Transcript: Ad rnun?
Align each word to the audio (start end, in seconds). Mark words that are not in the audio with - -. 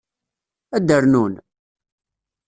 Ad 0.75 0.89
rnun? 1.01 1.33